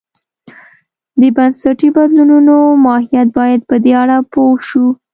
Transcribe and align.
د 1.19 1.21
بنسټي 1.35 1.89
بدلونو 1.97 2.55
ماهیت 2.85 3.27
باید 3.37 3.61
په 3.69 3.75
دې 3.83 3.93
اړه 4.01 4.17
پوه 4.31 4.55
شو. 4.67 4.85